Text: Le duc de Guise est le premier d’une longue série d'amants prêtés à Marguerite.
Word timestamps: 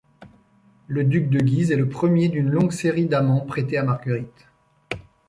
Le 0.87 1.03
duc 1.03 1.29
de 1.29 1.37
Guise 1.39 1.71
est 1.71 1.75
le 1.75 1.87
premier 1.87 2.27
d’une 2.27 2.49
longue 2.49 2.71
série 2.71 3.05
d'amants 3.05 3.41
prêtés 3.41 3.77
à 3.77 3.83
Marguerite. 3.83 4.47